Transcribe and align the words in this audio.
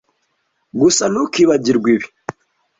Gusa 0.79 1.03
ntukibagirwe 1.11 1.89
ibi. 1.97 2.07